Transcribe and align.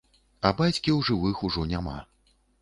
А 0.49 0.51
бацькі 0.61 0.75
ў 0.75 0.99
жывых 1.09 1.45
ужо 1.49 1.67
няма. 1.75 1.95